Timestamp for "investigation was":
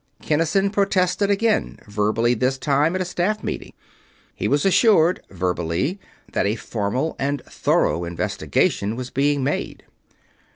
8.03-9.11